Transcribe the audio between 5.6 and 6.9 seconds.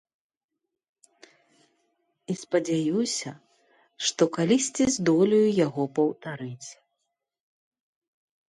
яго паўтарыць.